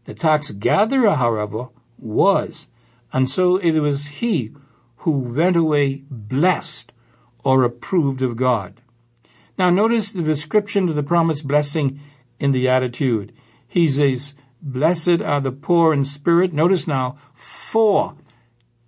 The 0.05 0.13
tax 0.13 0.51
gatherer, 0.51 1.15
however, 1.15 1.67
was, 1.97 2.69
and 3.11 3.29
so 3.29 3.57
it 3.57 3.77
was 3.79 4.19
he 4.21 4.53
who 4.99 5.11
went 5.11 5.57
away 5.57 6.05
blessed 6.09 6.93
or 7.43 7.65
approved 7.65 8.21
of 8.21 8.37
God. 8.37 8.78
Now 9.59 9.69
notice 9.69 10.13
the 10.13 10.23
description 10.23 10.87
of 10.87 10.95
the 10.95 11.03
promised 11.03 11.45
blessing 11.45 11.99
in 12.39 12.53
the 12.53 12.69
attitude. 12.69 13.33
He 13.67 13.89
says, 13.89 14.33
Blessed 14.61 15.21
are 15.21 15.41
the 15.41 15.51
poor 15.51 15.93
in 15.93 16.05
spirit. 16.05 16.53
Notice 16.53 16.87
now, 16.87 17.17
for. 17.33 18.15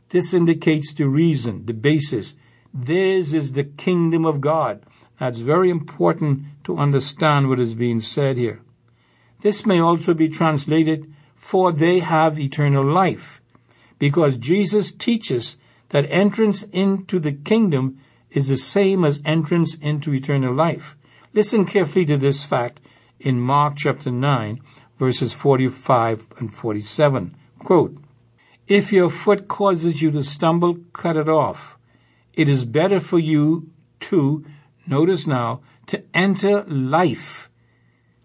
This 0.09 0.33
indicates 0.33 0.93
the 0.93 1.09
reason, 1.09 1.65
the 1.65 1.73
basis. 1.73 2.35
Theirs 2.73 3.33
is 3.33 3.51
the 3.51 3.65
kingdom 3.65 4.25
of 4.25 4.39
God. 4.39 4.83
That's 5.19 5.39
very 5.39 5.69
important 5.69 6.45
to 6.63 6.77
understand 6.77 7.49
what 7.49 7.59
is 7.59 7.75
being 7.75 7.99
said 7.99 8.37
here. 8.37 8.61
This 9.41 9.65
may 9.65 9.79
also 9.79 10.13
be 10.13 10.29
translated, 10.29 11.13
for 11.35 11.73
they 11.73 11.99
have 11.99 12.39
eternal 12.39 12.85
life, 12.85 13.41
because 13.99 14.37
Jesus 14.37 14.93
teaches 14.93 15.57
that 15.89 16.09
entrance 16.09 16.63
into 16.63 17.19
the 17.19 17.33
kingdom 17.33 17.99
is 18.31 18.47
the 18.47 18.57
same 18.57 19.03
as 19.03 19.21
entrance 19.25 19.75
into 19.75 20.13
eternal 20.13 20.53
life. 20.53 20.95
Listen 21.33 21.65
carefully 21.65 22.05
to 22.05 22.17
this 22.17 22.43
fact 22.43 22.81
in 23.19 23.39
Mark 23.39 23.75
chapter 23.77 24.11
9, 24.11 24.61
verses 24.97 25.33
45 25.33 26.27
and 26.37 26.53
47. 26.53 27.35
Quote, 27.59 27.97
If 28.67 28.91
your 28.91 29.09
foot 29.09 29.47
causes 29.47 30.01
you 30.01 30.11
to 30.11 30.23
stumble, 30.23 30.77
cut 30.93 31.17
it 31.17 31.29
off. 31.29 31.77
It 32.33 32.49
is 32.49 32.65
better 32.65 32.99
for 32.99 33.19
you 33.19 33.69
to, 34.01 34.45
notice 34.87 35.27
now, 35.27 35.61
to 35.87 36.03
enter 36.13 36.63
life 36.63 37.49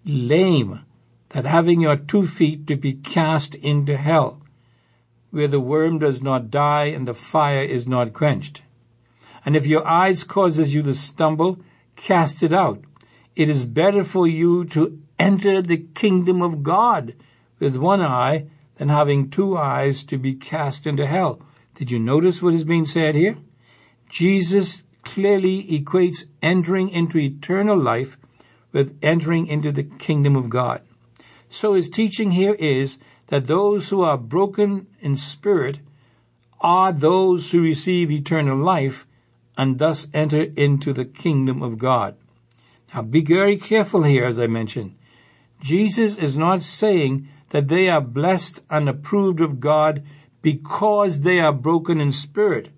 lame 0.06 0.84
that 1.30 1.44
having 1.44 1.80
your 1.80 1.96
two 1.96 2.26
feet 2.26 2.66
to 2.66 2.76
be 2.76 2.94
cast 2.94 3.54
into 3.56 3.96
hell, 3.96 4.40
where 5.30 5.48
the 5.48 5.60
worm 5.60 5.98
does 5.98 6.22
not 6.22 6.50
die 6.50 6.84
and 6.84 7.06
the 7.06 7.14
fire 7.14 7.62
is 7.62 7.86
not 7.86 8.12
quenched. 8.12 8.62
And 9.46 9.54
if 9.54 9.66
your 9.66 9.86
eyes 9.86 10.24
causes 10.24 10.74
you 10.74 10.82
to 10.82 10.92
stumble, 10.92 11.60
cast 11.94 12.42
it 12.42 12.52
out. 12.52 12.82
It 13.36 13.48
is 13.48 13.64
better 13.64 14.02
for 14.02 14.26
you 14.26 14.64
to 14.66 15.00
enter 15.20 15.62
the 15.62 15.86
kingdom 15.94 16.42
of 16.42 16.64
God 16.64 17.14
with 17.60 17.76
one 17.76 18.02
eye 18.02 18.46
than 18.74 18.88
having 18.88 19.30
two 19.30 19.56
eyes 19.56 20.04
to 20.06 20.18
be 20.18 20.34
cast 20.34 20.86
into 20.86 21.06
hell. 21.06 21.40
Did 21.76 21.92
you 21.92 22.00
notice 22.00 22.42
what 22.42 22.54
is 22.54 22.64
being 22.64 22.84
said 22.84 23.14
here? 23.14 23.36
Jesus 24.08 24.82
clearly 25.04 25.62
equates 25.64 26.24
entering 26.42 26.88
into 26.88 27.18
eternal 27.18 27.78
life 27.78 28.18
with 28.72 28.98
entering 29.00 29.46
into 29.46 29.70
the 29.70 29.84
kingdom 29.84 30.34
of 30.34 30.50
God. 30.50 30.82
So 31.48 31.74
his 31.74 31.88
teaching 31.88 32.32
here 32.32 32.54
is 32.54 32.98
that 33.28 33.46
those 33.46 33.90
who 33.90 34.02
are 34.02 34.18
broken 34.18 34.88
in 34.98 35.14
spirit 35.14 35.78
are 36.60 36.92
those 36.92 37.52
who 37.52 37.62
receive 37.62 38.10
eternal 38.10 38.58
life 38.58 39.06
and 39.56 39.78
thus 39.78 40.06
enter 40.12 40.42
into 40.56 40.92
the 40.92 41.04
kingdom 41.04 41.62
of 41.62 41.78
God. 41.78 42.16
Now 42.94 43.02
be 43.02 43.22
very 43.22 43.56
careful 43.56 44.02
here, 44.04 44.24
as 44.24 44.38
I 44.38 44.46
mentioned. 44.46 44.96
Jesus 45.60 46.18
is 46.18 46.36
not 46.36 46.60
saying 46.62 47.28
that 47.50 47.68
they 47.68 47.88
are 47.88 48.00
blessed 48.00 48.62
and 48.68 48.88
approved 48.88 49.40
of 49.40 49.60
God 49.60 50.02
because 50.42 51.22
they 51.22 51.40
are 51.40 51.52
broken 51.52 52.00
in 52.00 52.12
spirit, 52.12 52.70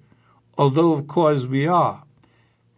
although 0.56 0.92
of 0.92 1.06
course 1.06 1.46
we 1.46 1.66
are. 1.66 2.04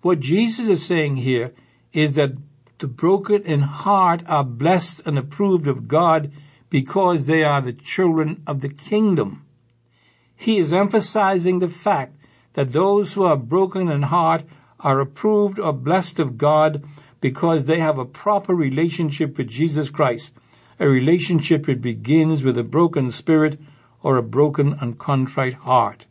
What 0.03 0.21
Jesus 0.21 0.69
is 0.69 0.85
saying 0.85 1.17
here 1.17 1.53
is 1.93 2.15
that 2.15 2.33
the 2.79 2.89
broken 2.89 3.43
in 3.43 3.61
heart 3.61 4.23
are 4.27 4.45
blessed 4.45 5.07
and 5.07 5.19
approved 5.19 5.69
of 5.69 5.87
God 5.87 6.33
because 6.71 7.27
they 7.27 7.45
are 7.45 7.61
the 7.61 7.75
children 7.75 8.43
of 8.47 8.61
the 8.61 8.69
kingdom. 8.69 9.45
He 10.35 10.57
is 10.57 10.73
emphasizing 10.73 11.59
the 11.59 11.69
fact 11.69 12.17
that 12.55 12.73
those 12.73 13.15
who 13.15 13.23
are 13.23 13.37
broken 13.37 13.89
in 13.89 14.03
heart 14.03 14.45
are 14.81 15.01
approved 15.01 15.59
or 15.59 15.73
blessed 15.73 16.19
of 16.19 16.39
God 16.39 16.85
because 17.21 17.65
they 17.65 17.79
have 17.79 17.99
a 17.99 18.05
proper 18.05 18.55
relationship 18.55 19.37
with 19.37 19.49
Jesus 19.49 19.91
Christ, 19.91 20.35
a 20.79 20.89
relationship 20.89 21.67
that 21.67 21.83
begins 21.83 22.43
with 22.43 22.57
a 22.57 22.65
broken 22.65 23.11
spirit 23.11 23.59
or 24.03 24.17
a 24.17 24.23
broken 24.23 24.75
and 24.81 24.99
contrite 24.99 25.55
heart. 25.55 26.07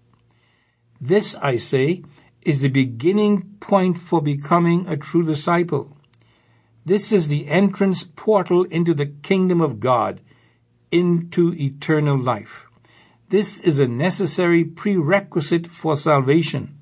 This, 1.02 1.36
I 1.36 1.56
say, 1.56 2.04
is 2.44 2.62
the 2.62 2.70
beginning 2.70 3.56
point 3.60 3.98
for 3.98 4.22
becoming 4.22 4.88
a 4.88 4.98
true 4.98 5.24
disciple. 5.24 5.96
This 6.86 7.12
is 7.12 7.28
the 7.28 7.48
entrance 7.48 8.04
portal 8.04 8.64
into 8.66 8.94
the 8.94 9.06
kingdom 9.08 9.62
of 9.62 9.80
God, 9.80 10.22
into 10.92 11.54
eternal 11.56 12.18
life. 12.18 12.69
This 13.30 13.60
is 13.60 13.78
a 13.78 13.88
necessary 13.88 14.64
prerequisite 14.64 15.68
for 15.68 15.96
salvation. 15.96 16.80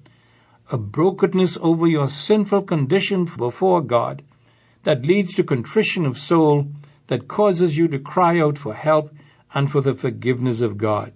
A 0.72 0.78
brokenness 0.78 1.58
over 1.62 1.88
your 1.88 2.08
sinful 2.08 2.62
condition 2.62 3.26
before 3.26 3.82
God 3.82 4.24
that 4.84 5.06
leads 5.06 5.36
to 5.36 5.44
contrition 5.44 6.06
of 6.06 6.18
soul 6.18 6.68
that 7.08 7.28
causes 7.28 7.78
you 7.78 7.90
to 7.90 8.00
cry 8.00 8.40
out 8.40 8.58
for 8.58 8.74
help 8.74 9.14
and 9.54 9.70
for 9.70 9.82
the 9.82 9.94
forgiveness 9.94 10.62
of 10.62 10.78
God. 10.78 11.12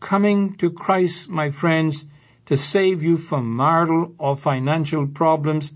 Coming 0.00 0.54
to 0.54 0.70
Christ, 0.70 1.28
my 1.28 1.50
friends, 1.50 2.06
to 2.46 2.56
save 2.56 3.02
you 3.02 3.18
from 3.18 3.54
marital 3.54 4.14
or 4.16 4.36
financial 4.36 5.06
problems 5.06 5.74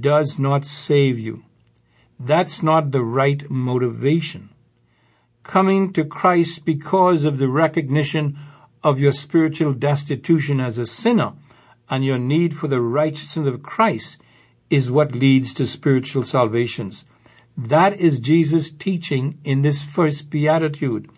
does 0.00 0.40
not 0.40 0.64
save 0.64 1.20
you. 1.20 1.44
That's 2.18 2.64
not 2.64 2.90
the 2.90 3.04
right 3.04 3.48
motivation. 3.48 4.50
Coming 5.44 5.92
to 5.92 6.04
Christ 6.04 6.64
because 6.64 7.24
of 7.24 7.38
the 7.38 7.48
recognition 7.48 8.36
of 8.82 8.98
your 8.98 9.12
spiritual 9.12 9.72
destitution 9.74 10.58
as 10.58 10.78
a 10.78 10.86
sinner 10.86 11.34
and 11.88 12.04
your 12.04 12.18
need 12.18 12.56
for 12.56 12.66
the 12.66 12.80
righteousness 12.80 13.46
of 13.46 13.62
Christ 13.62 14.18
is 14.70 14.90
what 14.90 15.14
leads 15.14 15.54
to 15.54 15.66
spiritual 15.66 16.24
salvations. 16.24 17.04
That 17.56 18.00
is 18.00 18.18
Jesus' 18.18 18.70
teaching 18.70 19.38
in 19.44 19.62
this 19.62 19.84
first 19.84 20.30
beatitude. 20.30 21.08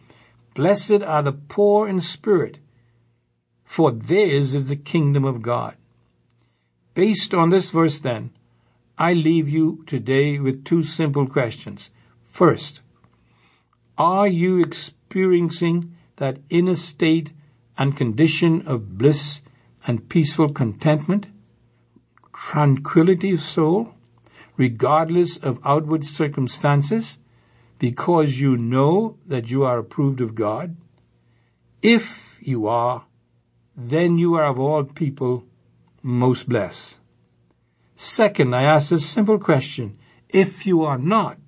Blessed 0.55 1.03
are 1.03 1.23
the 1.23 1.33
poor 1.33 1.89
in 1.89 2.01
spirit, 2.01 2.59
for 3.65 3.91
theirs 3.91 4.55
is 4.55 4.69
the 4.69 4.77
kingdom 4.77 5.25
of 5.25 5.41
God. 5.41 5.77
Based 6.95 7.33
on 7.33 7.51
this 7.51 7.71
verse, 7.71 7.99
then, 8.01 8.31
I 8.99 9.13
leave 9.13 9.49
you 9.49 9.85
today 9.87 10.39
with 10.39 10.65
two 10.65 10.83
simple 10.83 11.27
questions. 11.27 11.91
First, 12.25 12.83
are 13.99 14.29
you 14.29 14.61
experiencing 14.61 15.95
that 16.17 16.39
inner 16.51 16.75
state 16.75 17.33
and 17.79 17.97
condition 17.97 18.67
of 18.67 18.99
bliss 18.99 19.43
and 19.87 20.09
peaceful 20.09 20.49
contentment, 20.49 21.29
tranquility 22.35 23.33
of 23.35 23.41
soul, 23.41 23.95
regardless 24.57 25.39
of 25.39 25.61
outward 25.65 26.05
circumstances, 26.05 27.19
because 27.79 28.41
you 28.41 28.57
know 28.57 29.19
that 29.27 29.51
you 29.51 29.65
are 29.65 29.79
approved 29.79 30.21
of 30.21 30.35
God? 30.35 30.77
If 31.83 32.39
you 32.41 32.67
are, 32.67 33.07
then 33.77 34.19
you 34.19 34.35
are 34.35 34.45
of 34.45 34.59
all 34.59 34.85
people 34.85 35.45
most 36.03 36.49
blessed. 36.49 36.99
Second, 37.95 38.55
I 38.55 38.63
ask 38.63 38.93
a 38.93 38.99
simple 38.99 39.39
question. 39.39 39.99
If 40.29 40.67
you 40.67 40.83
are 40.85 40.99
not, 40.99 41.39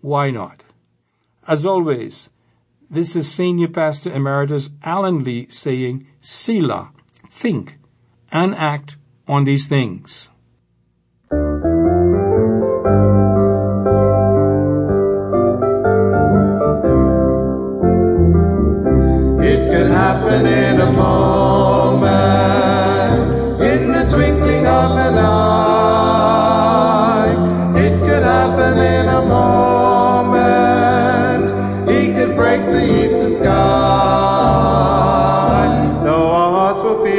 why 0.00 0.30
not? 0.30 0.65
As 1.48 1.64
always, 1.64 2.30
this 2.90 3.14
is 3.14 3.30
Senior 3.30 3.68
Pastor 3.68 4.12
Emeritus 4.12 4.70
Alan 4.82 5.22
Lee 5.22 5.46
saying, 5.48 6.06
Selah, 6.18 6.90
think 7.28 7.78
and 8.32 8.54
act 8.54 8.96
on 9.28 9.44
these 9.44 9.68
things. 9.68 10.28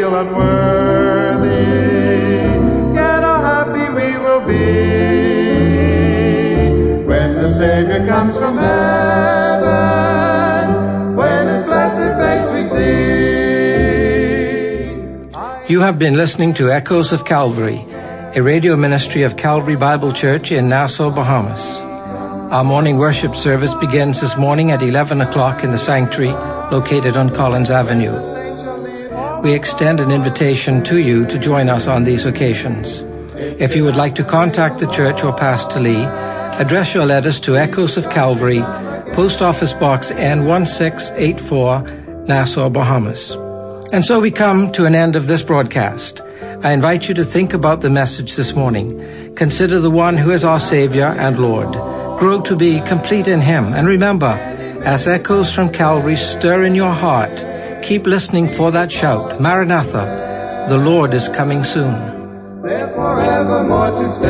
Feel 0.07 0.15
unworthy, 0.15 1.65
how 2.95 3.41
happy 3.41 3.87
we 3.93 4.17
will 4.17 4.39
be 4.47 4.63
when 7.05 7.35
the 7.35 7.51
Savior 7.51 8.07
comes 8.07 8.37
from 8.37 8.57
heaven, 8.57 9.65
when 11.15 11.47
His 11.47 11.63
blessed 11.63 12.17
face 12.21 12.49
we 12.53 12.63
see. 12.63 12.87
You 15.73 15.81
have 15.81 15.99
been 15.99 16.15
listening 16.15 16.53
to 16.55 16.71
Echoes 16.71 17.11
of 17.11 17.25
Calvary, 17.25 17.85
a 18.33 18.41
radio 18.41 18.77
ministry 18.77 19.23
of 19.23 19.35
Calvary 19.35 19.75
Bible 19.75 20.13
Church 20.13 20.53
in 20.53 20.69
Nassau, 20.69 21.09
Bahamas. 21.11 21.81
Our 22.53 22.63
morning 22.63 22.97
worship 22.97 23.35
service 23.35 23.73
begins 23.73 24.21
this 24.21 24.37
morning 24.37 24.71
at 24.71 24.81
11 24.81 25.19
o'clock 25.19 25.65
in 25.65 25.71
the 25.71 25.77
sanctuary 25.77 26.31
located 26.71 27.17
on 27.17 27.29
Collins 27.29 27.69
Avenue. 27.69 28.36
We 29.43 29.53
extend 29.53 29.99
an 29.99 30.11
invitation 30.11 30.83
to 30.85 30.99
you 30.99 31.27
to 31.27 31.37
join 31.37 31.69
us 31.69 31.85
on 31.87 32.03
these 32.03 32.25
occasions. 32.25 33.03
If 33.35 33.75
you 33.75 33.83
would 33.83 33.95
like 33.95 34.15
to 34.15 34.23
contact 34.23 34.79
the 34.79 34.91
church 34.91 35.23
or 35.23 35.31
Pastor 35.31 35.79
Lee, 35.79 36.03
address 36.03 36.95
your 36.95 37.05
letters 37.05 37.39
to 37.41 37.55
Echoes 37.55 37.97
of 37.97 38.09
Calvary, 38.09 38.61
Post 39.13 39.43
Office 39.43 39.73
Box 39.73 40.11
N1684, 40.11 42.27
Nassau, 42.27 42.69
Bahamas. 42.69 43.35
And 43.93 44.03
so 44.03 44.19
we 44.19 44.31
come 44.31 44.71
to 44.71 44.85
an 44.85 44.95
end 44.95 45.15
of 45.15 45.27
this 45.27 45.43
broadcast. 45.43 46.21
I 46.63 46.73
invite 46.73 47.07
you 47.07 47.13
to 47.13 47.23
think 47.23 47.53
about 47.53 47.81
the 47.81 47.91
message 47.91 48.35
this 48.35 48.55
morning. 48.55 49.35
Consider 49.35 49.77
the 49.79 49.91
one 49.91 50.17
who 50.17 50.31
is 50.31 50.43
our 50.43 50.59
Savior 50.59 51.15
and 51.19 51.37
Lord. 51.37 51.73
Grow 52.19 52.41
to 52.41 52.55
be 52.55 52.81
complete 52.81 53.27
in 53.27 53.41
Him. 53.41 53.73
And 53.73 53.87
remember, 53.87 54.35
as 54.83 55.07
echoes 55.07 55.53
from 55.53 55.71
Calvary 55.71 56.15
stir 56.15 56.63
in 56.63 56.73
your 56.73 56.91
heart, 56.91 57.45
keep 57.87 58.05
listening 58.05 58.49
for 58.49 58.69
that 58.69 58.91
shout, 58.91 59.39
Maranatha, 59.39 60.65
the 60.67 60.77
Lord 60.77 61.13
is 61.13 61.29
coming 61.29 61.63
soon. 61.63 61.93
there 62.61 62.89
forevermore 62.89 63.91
to 63.91 64.09
stay. 64.09 64.27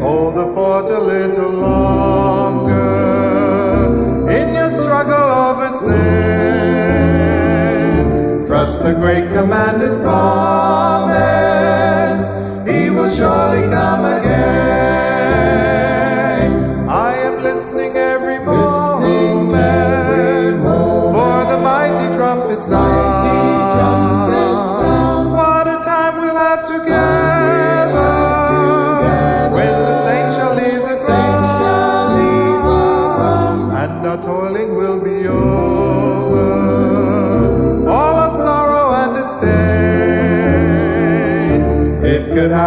Hold 0.00 0.36
the 0.36 0.44
fort 0.54 0.84
a 0.84 1.00
little 1.00 1.50
longer 1.50 2.70
in 4.30 4.54
your 4.54 4.70
struggle 4.70 5.28
over 5.46 5.70
sin. 5.82 7.26
Trust 8.46 8.84
the 8.84 8.94
great 8.94 9.28
commander's 9.32 9.96
promise, 9.96 11.12
he 12.70 12.90
will 12.90 13.10
surely 13.10 13.62
come 13.72 14.04
again. 14.04 14.31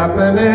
Happen 0.08 0.55